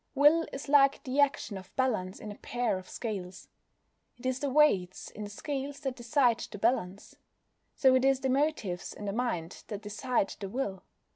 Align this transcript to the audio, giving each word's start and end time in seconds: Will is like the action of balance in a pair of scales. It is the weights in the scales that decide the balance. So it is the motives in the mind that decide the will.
Will 0.15 0.47
is 0.51 0.67
like 0.67 1.03
the 1.03 1.19
action 1.19 1.59
of 1.59 1.75
balance 1.75 2.19
in 2.19 2.31
a 2.31 2.35
pair 2.39 2.79
of 2.79 2.89
scales. 2.89 3.47
It 4.17 4.25
is 4.25 4.39
the 4.39 4.49
weights 4.49 5.11
in 5.11 5.23
the 5.25 5.29
scales 5.29 5.81
that 5.81 5.95
decide 5.95 6.39
the 6.39 6.57
balance. 6.57 7.17
So 7.75 7.93
it 7.93 8.03
is 8.03 8.21
the 8.21 8.29
motives 8.29 8.93
in 8.95 9.05
the 9.05 9.13
mind 9.13 9.63
that 9.67 9.83
decide 9.83 10.33
the 10.39 10.49
will. 10.49 10.81